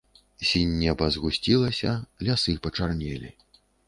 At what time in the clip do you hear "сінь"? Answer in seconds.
0.51-0.71